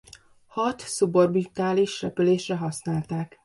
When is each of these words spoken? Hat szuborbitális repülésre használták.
Hat 0.47 0.79
szuborbitális 0.79 2.01
repülésre 2.01 2.55
használták. 2.57 3.39